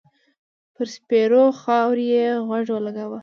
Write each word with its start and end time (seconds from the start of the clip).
پر 0.73 0.85
سپېرو 0.95 1.43
خاور 1.61 1.97
يې 2.11 2.25
غوږ 2.47 2.67
و 2.71 2.83
لګاوه. 2.85 3.19